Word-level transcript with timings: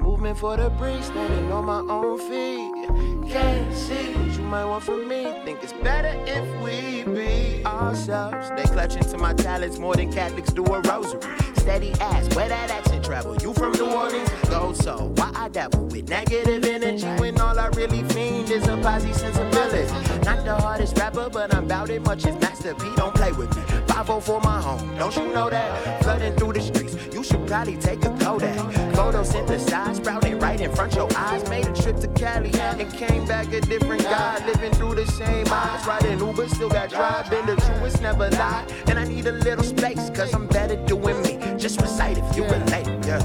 movement 0.00 0.38
for 0.38 0.56
the 0.56 0.70
breeze, 0.70 1.06
standing 1.06 1.52
on 1.52 1.64
my 1.66 1.80
own 1.92 2.18
feet. 2.18 2.79
Can't 3.28 3.74
see 3.74 4.14
what 4.14 4.36
you 4.36 4.42
might 4.42 4.64
want 4.64 4.84
from 4.84 5.08
me. 5.08 5.24
Think 5.44 5.62
it's 5.62 5.72
better 5.72 6.14
if 6.26 6.46
we 6.62 7.04
be 7.12 7.64
ourselves. 7.64 8.50
They 8.56 8.64
clutch 8.64 8.96
into 8.96 9.18
my 9.18 9.32
talents 9.34 9.78
more 9.78 9.94
than 9.94 10.12
Catholics 10.12 10.52
do 10.52 10.64
a 10.64 10.80
rosary. 10.80 11.22
Steady 11.56 11.92
ass, 12.00 12.34
where 12.34 12.48
that 12.48 12.70
accent 12.70 13.04
travel? 13.04 13.36
You 13.36 13.52
from 13.54 13.72
New 13.72 13.90
Orleans? 13.90 14.30
Go 14.48 14.72
so. 14.72 15.12
Why 15.16 15.30
I 15.34 15.48
dabble 15.48 15.86
with 15.86 16.08
negative 16.08 16.64
energy 16.64 17.06
when 17.20 17.40
all 17.40 17.58
I 17.58 17.68
really 17.68 18.02
fiend 18.04 18.50
is 18.50 18.66
a 18.66 18.76
posse 18.78 19.12
sensibility? 19.12 19.92
Not 20.24 20.44
the 20.44 20.56
hardest 20.56 20.96
rapper, 20.98 21.28
but 21.30 21.54
I'm 21.54 21.68
bout 21.68 21.90
it 21.90 22.04
much 22.04 22.26
as 22.26 22.34
Master 22.40 22.74
P. 22.74 22.90
Don't 22.96 23.14
play 23.14 23.32
with 23.32 23.54
me. 23.56 23.62
5 23.88 24.24
for 24.24 24.40
my 24.40 24.60
home, 24.60 24.96
don't 24.96 25.14
you 25.14 25.28
know 25.32 25.50
that? 25.50 26.02
Flooding 26.02 26.34
through 26.36 26.54
the 26.54 26.60
streets, 26.60 26.96
you 27.12 27.22
should 27.22 27.46
probably 27.46 27.76
take 27.76 28.02
a 28.04 28.10
Kodak. 28.18 28.56
Photosynthesized, 28.94 29.96
sprouting 29.96 30.38
right 30.38 30.60
in 30.60 30.74
front 30.74 30.94
your 30.94 31.08
eyes. 31.16 31.48
Made 31.50 31.66
a 31.66 31.72
trip 31.74 31.96
to 32.00 32.08
Cali 32.08 32.50
and 32.80 32.92
came 32.94 33.26
back 33.26 33.52
a 33.52 33.60
different 33.60 34.02
guy. 34.02 34.44
Living 34.46 34.72
through 34.72 34.94
the 34.94 35.06
same 35.06 35.46
eyes, 35.50 35.86
riding 35.86 36.18
Uber, 36.18 36.48
still 36.48 36.70
got 36.70 36.88
drive. 36.88 37.28
Been 37.28 37.44
the 37.46 37.56
truest, 37.56 38.00
never 38.00 38.30
lie. 38.30 38.64
And 38.88 38.98
I 38.98 39.04
need 39.04 39.26
a 39.26 39.32
little 39.32 39.64
space, 39.64 40.10
cause 40.10 40.34
I'm 40.34 40.46
better 40.46 40.76
doing 40.86 41.20
me. 41.22 41.38
Just 41.58 41.80
recite 41.80 42.16
if 42.18 42.36
you 42.36 42.44
relate, 42.44 42.88
yeah. 43.06 43.22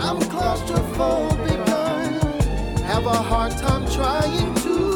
I'm 0.00 0.18
claustrophobic. 0.32 1.60
Have 2.82 3.06
a 3.06 3.10
hard 3.10 3.52
time 3.52 3.88
trying 3.88 4.54
to 4.62 4.89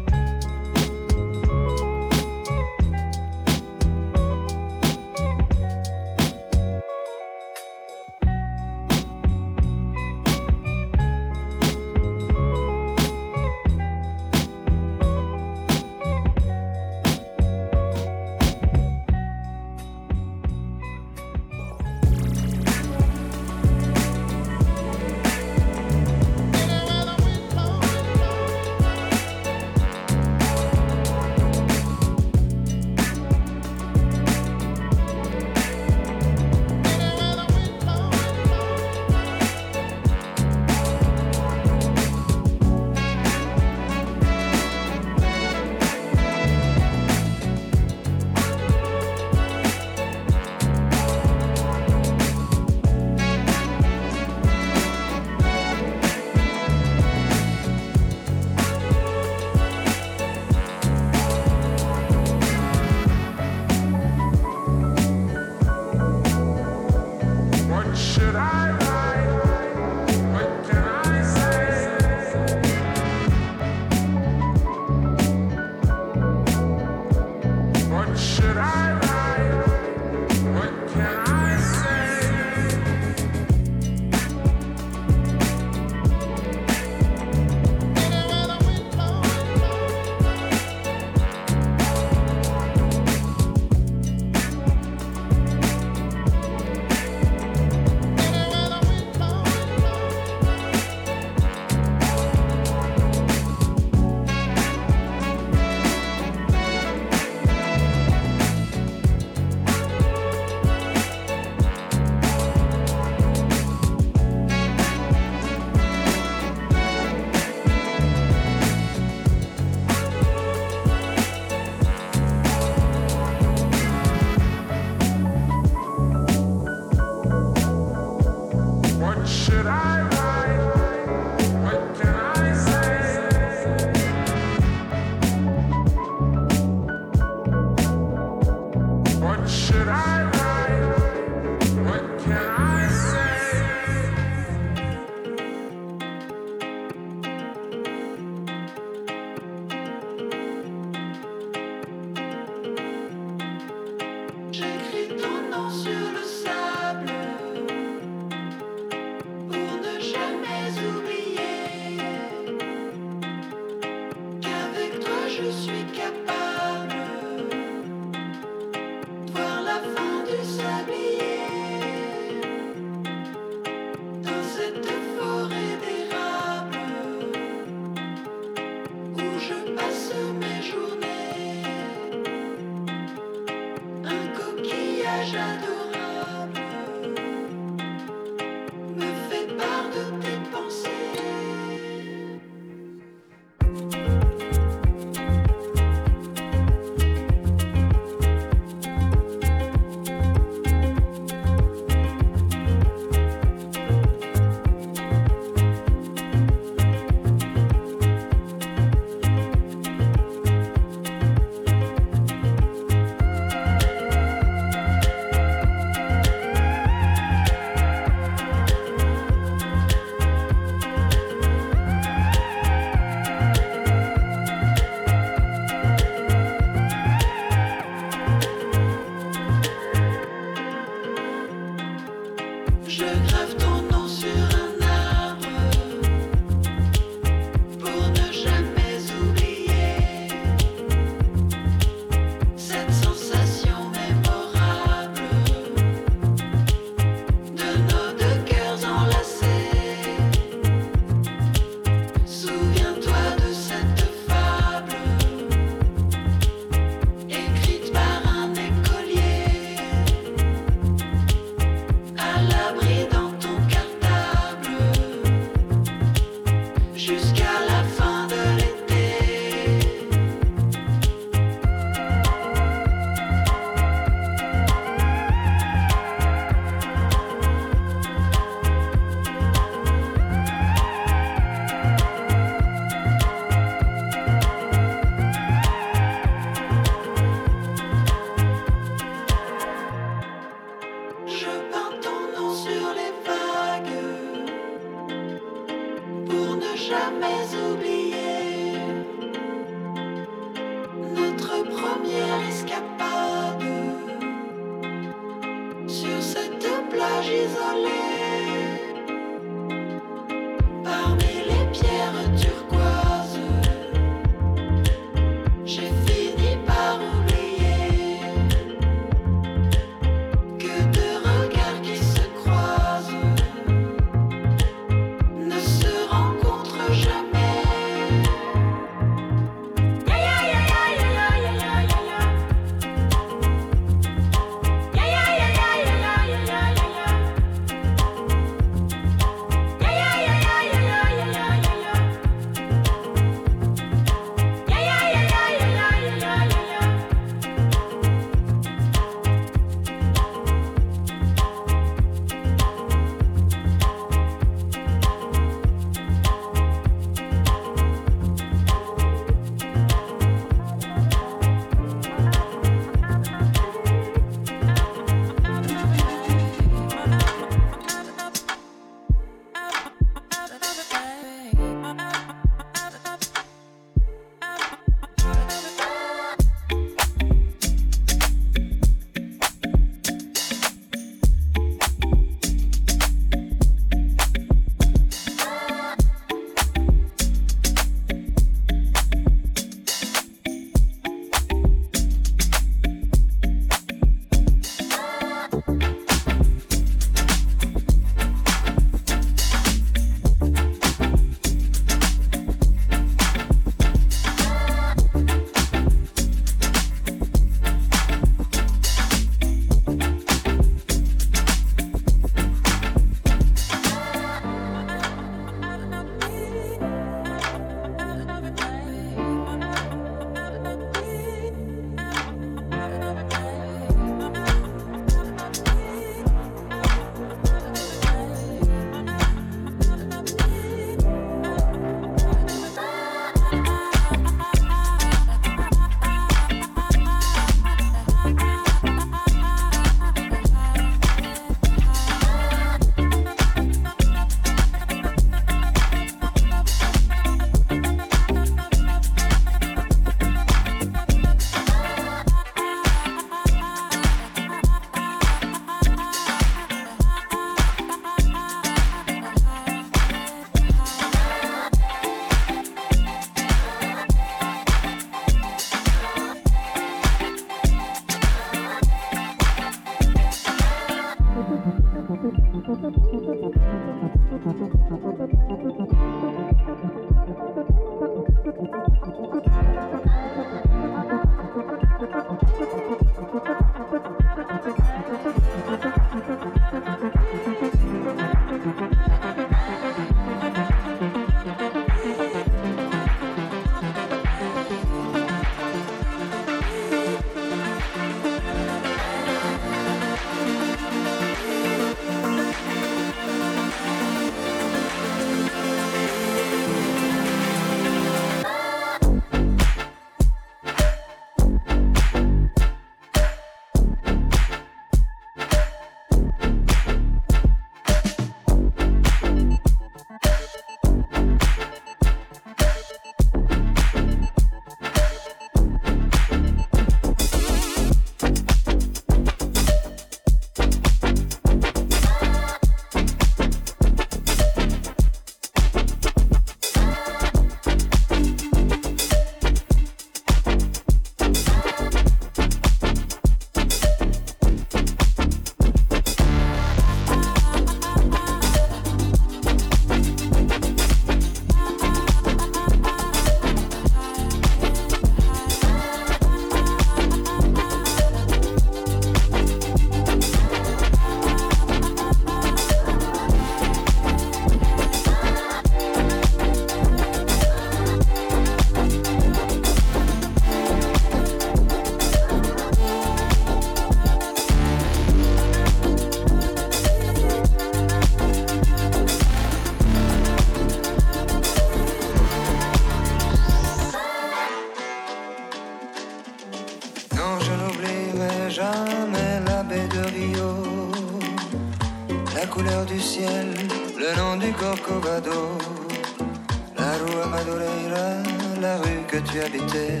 tu 599.22 599.40
habitais. 599.40 600.00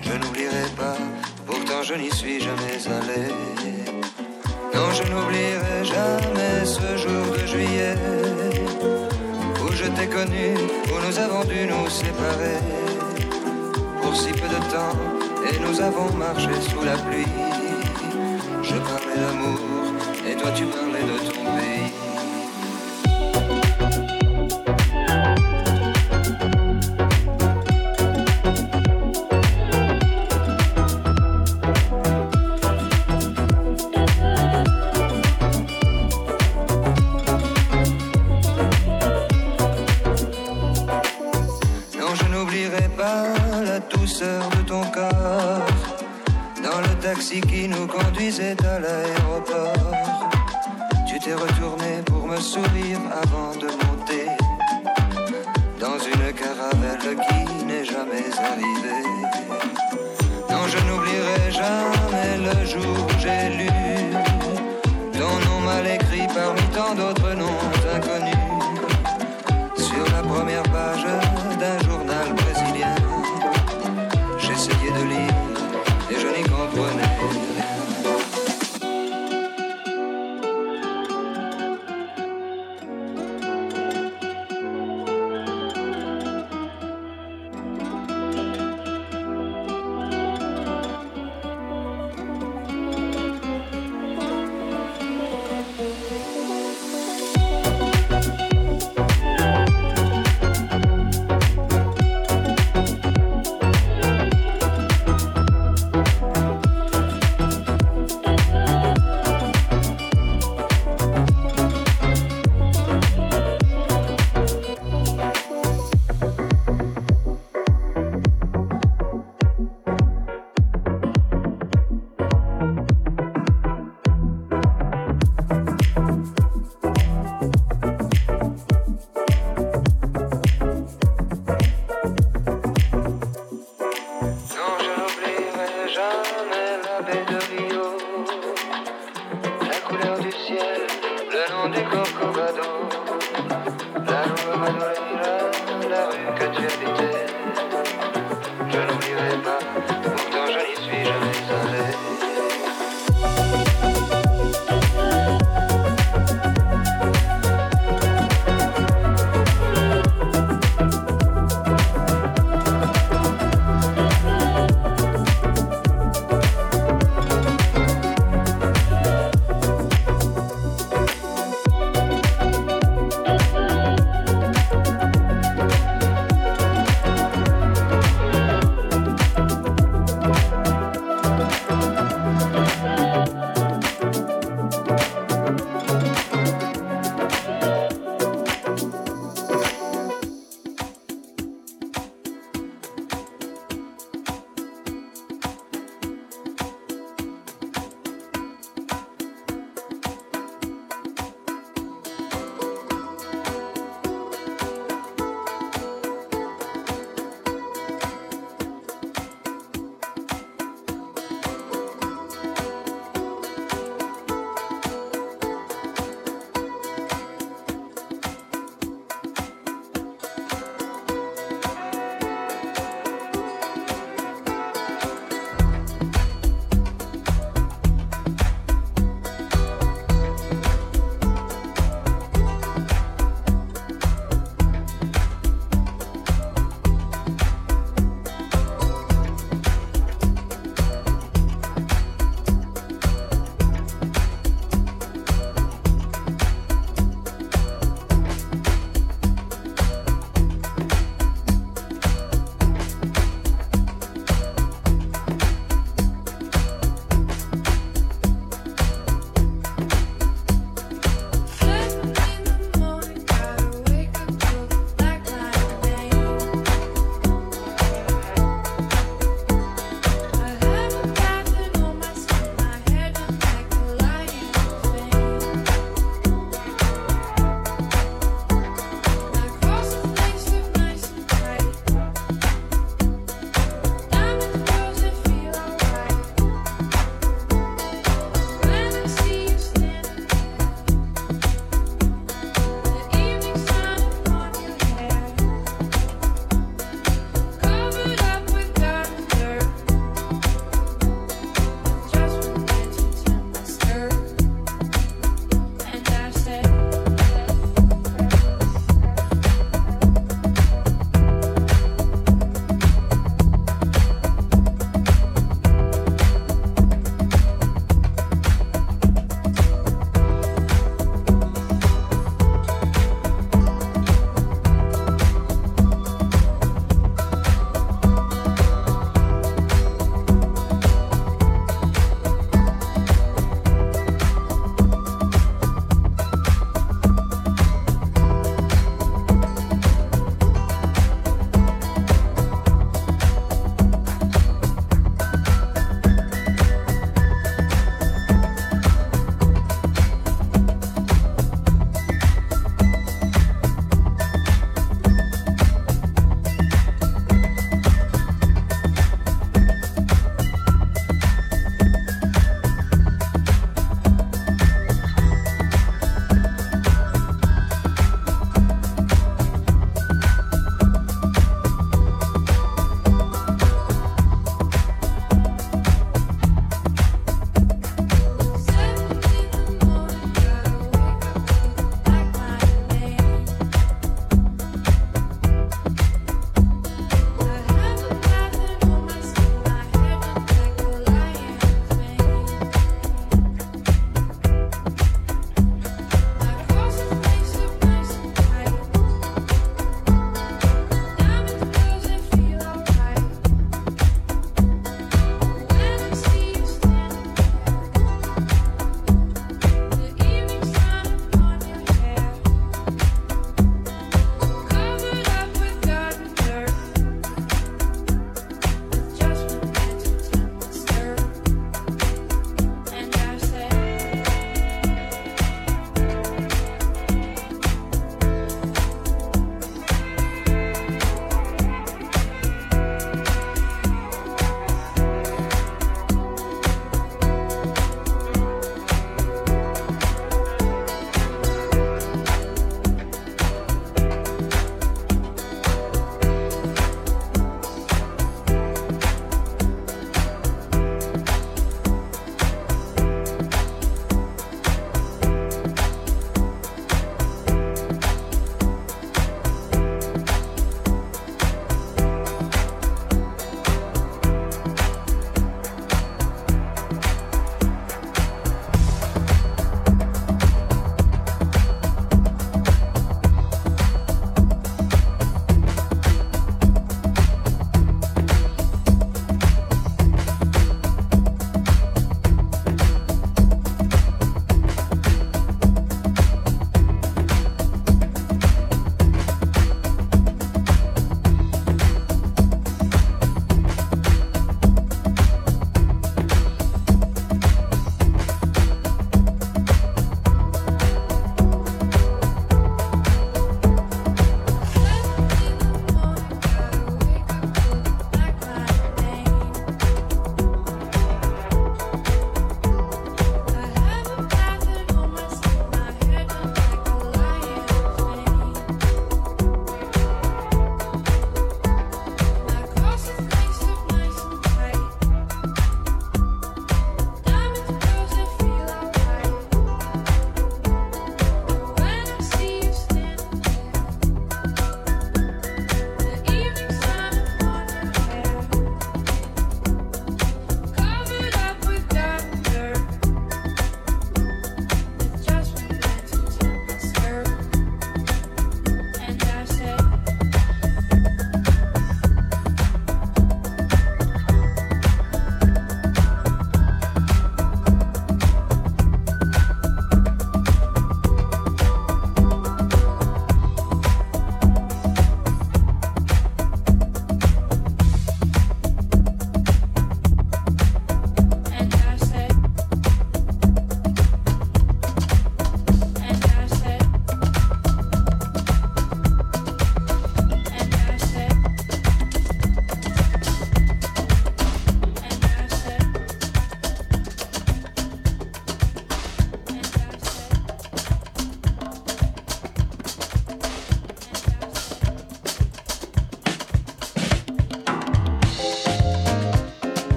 Je 0.00 0.12
n'oublierai 0.12 0.68
pas, 0.76 0.96
pourtant 1.46 1.82
je 1.82 1.94
n'y 1.94 2.10
suis 2.10 2.40
jamais 2.40 2.78
allé. 2.86 3.22
Non, 4.74 4.90
je 4.92 5.04
n'oublierai 5.10 5.84
jamais 5.84 6.64
ce 6.64 6.96
jour 6.96 7.24
de 7.36 7.46
juillet 7.46 7.94
où 9.62 9.72
je 9.72 9.84
t'ai 9.84 10.06
connu, 10.06 10.54
où 10.90 11.06
nous 11.06 11.18
avons 11.18 11.44
dû 11.44 11.66
nous 11.66 11.88
séparer 11.88 12.58
pour 14.02 14.14
si 14.16 14.32
peu 14.32 14.48
de 14.48 14.60
temps 14.70 14.96
et 15.50 15.58
nous 15.58 15.80
avons 15.80 16.12
marché 16.12 16.50
sous 16.68 16.82
la 16.84 16.96
pluie. 16.96 17.26
Je 18.62 18.76
parlais 18.90 19.16
d'amour 19.16 19.60
et 20.28 20.34
toi 20.36 20.50
tu 20.52 20.64
parlais 20.64 21.02
de 21.02 21.30
toi. 21.30 21.31